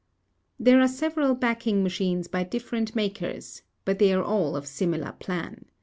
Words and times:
]There 0.59 0.81
are 0.81 0.87
several 0.87 1.35
backing 1.35 1.83
machines 1.83 2.27
by 2.27 2.43
different 2.43 2.95
makers 2.95 3.61
but 3.85 3.99
they 3.99 4.11
are 4.11 4.23
all 4.23 4.55
of 4.55 4.65
similar 4.65 5.11
plan. 5.11 5.65